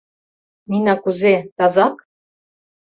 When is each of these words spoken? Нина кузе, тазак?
Нина 0.69 0.93
кузе, 1.03 1.35
тазак? 1.57 1.95